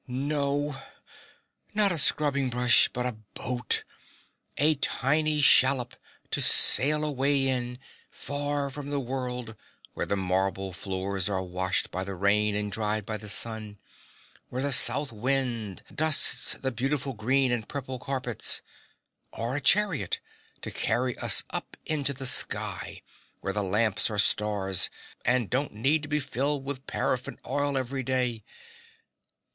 No, 0.07 0.81
not 1.75 1.91
a 1.91 1.97
scrubbing 1.99 2.49
brush, 2.49 2.89
but 2.91 3.05
a 3.05 3.17
boat 3.35 3.83
a 4.57 4.73
tiny 4.73 5.41
shallop 5.41 5.95
to 6.31 6.41
sail 6.41 7.05
away 7.05 7.47
in, 7.47 7.77
far 8.09 8.71
from 8.71 8.89
the 8.89 8.99
world, 8.99 9.55
where 9.93 10.07
the 10.07 10.15
marble 10.15 10.73
floors 10.73 11.29
are 11.29 11.43
washed 11.43 11.91
by 11.91 12.03
the 12.03 12.15
rain 12.15 12.55
and 12.55 12.71
dried 12.71 13.05
by 13.05 13.15
the 13.17 13.29
sun, 13.29 13.77
where 14.49 14.63
the 14.63 14.71
south 14.71 15.11
wind 15.11 15.83
dusts 15.93 16.55
the 16.55 16.71
beautiful 16.71 17.13
green 17.13 17.51
and 17.51 17.69
purple 17.69 17.99
carpets. 17.99 18.63
Or 19.31 19.55
a 19.55 19.61
chariot 19.61 20.19
to 20.63 20.71
carry 20.71 21.15
us 21.19 21.43
up 21.51 21.77
into 21.85 22.11
the 22.11 22.25
sky, 22.25 23.03
where 23.41 23.53
the 23.53 23.61
lamps 23.61 24.09
are 24.09 24.17
stars, 24.17 24.89
and 25.23 25.47
don't 25.47 25.73
need 25.75 26.01
to 26.01 26.09
be 26.09 26.19
filled 26.19 26.65
with 26.65 26.87
paraffin 26.87 27.37
oil 27.45 27.77
every 27.77 28.01
day. 28.01 28.41